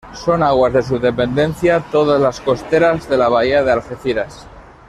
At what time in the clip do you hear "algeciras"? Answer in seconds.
3.71-4.47